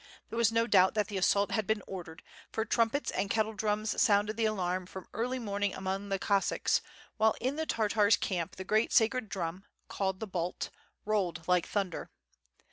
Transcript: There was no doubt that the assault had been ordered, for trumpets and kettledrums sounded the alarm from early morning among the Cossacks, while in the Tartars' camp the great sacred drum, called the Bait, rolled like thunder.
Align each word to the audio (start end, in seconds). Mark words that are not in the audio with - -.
There 0.31 0.37
was 0.37 0.51
no 0.51 0.65
doubt 0.65 0.95
that 0.95 1.09
the 1.09 1.17
assault 1.19 1.51
had 1.51 1.67
been 1.67 1.83
ordered, 1.85 2.23
for 2.51 2.65
trumpets 2.65 3.11
and 3.11 3.29
kettledrums 3.29 4.01
sounded 4.01 4.35
the 4.35 4.45
alarm 4.45 4.87
from 4.87 5.07
early 5.13 5.37
morning 5.37 5.75
among 5.75 6.09
the 6.09 6.17
Cossacks, 6.17 6.81
while 7.17 7.35
in 7.39 7.55
the 7.55 7.67
Tartars' 7.67 8.17
camp 8.17 8.55
the 8.55 8.63
great 8.63 8.91
sacred 8.91 9.29
drum, 9.29 9.63
called 9.89 10.19
the 10.19 10.25
Bait, 10.25 10.71
rolled 11.05 11.47
like 11.47 11.67
thunder. 11.67 12.09